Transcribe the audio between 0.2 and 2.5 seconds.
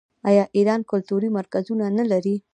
آیا ایران کلتوري مرکزونه نلري؟